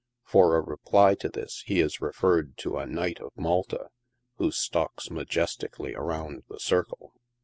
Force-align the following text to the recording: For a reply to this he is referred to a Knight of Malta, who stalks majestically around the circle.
For 0.23 0.55
a 0.57 0.61
reply 0.61 1.13
to 1.19 1.29
this 1.29 1.61
he 1.67 1.79
is 1.79 2.01
referred 2.01 2.57
to 2.57 2.79
a 2.79 2.87
Knight 2.87 3.19
of 3.19 3.33
Malta, 3.37 3.89
who 4.37 4.49
stalks 4.49 5.11
majestically 5.11 5.93
around 5.93 6.41
the 6.49 6.59
circle. 6.59 7.13